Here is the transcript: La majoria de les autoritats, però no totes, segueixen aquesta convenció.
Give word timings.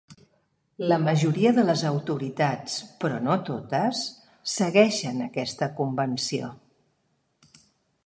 La 0.91 0.95
majoria 1.03 1.51
de 1.57 1.65
les 1.67 1.83
autoritats, 1.89 2.79
però 3.05 3.21
no 3.27 3.37
totes, 3.51 4.03
segueixen 4.57 5.25
aquesta 5.31 5.73
convenció. 5.83 6.55